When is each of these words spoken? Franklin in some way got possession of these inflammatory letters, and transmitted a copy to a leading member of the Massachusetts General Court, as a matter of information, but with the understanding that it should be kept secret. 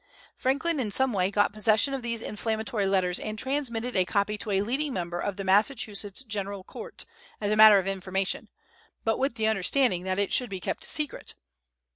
Franklin 0.35 0.79
in 0.79 0.89
some 0.89 1.13
way 1.13 1.29
got 1.29 1.53
possession 1.53 1.93
of 1.93 2.01
these 2.01 2.23
inflammatory 2.23 2.87
letters, 2.87 3.19
and 3.19 3.37
transmitted 3.37 3.95
a 3.95 4.03
copy 4.03 4.35
to 4.35 4.49
a 4.49 4.61
leading 4.63 4.93
member 4.93 5.19
of 5.19 5.37
the 5.37 5.43
Massachusetts 5.43 6.23
General 6.23 6.63
Court, 6.63 7.05
as 7.39 7.51
a 7.51 7.55
matter 7.55 7.77
of 7.77 7.85
information, 7.85 8.49
but 9.03 9.19
with 9.19 9.35
the 9.35 9.45
understanding 9.45 10.01
that 10.01 10.17
it 10.17 10.33
should 10.33 10.49
be 10.49 10.59
kept 10.59 10.83
secret. 10.83 11.35